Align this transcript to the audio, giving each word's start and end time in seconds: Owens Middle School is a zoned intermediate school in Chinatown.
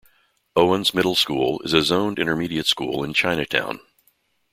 Owens 0.55 0.95
Middle 0.95 1.13
School 1.13 1.61
is 1.63 1.73
a 1.75 1.83
zoned 1.83 2.17
intermediate 2.17 2.65
school 2.65 3.03
in 3.03 3.13
Chinatown. 3.13 3.81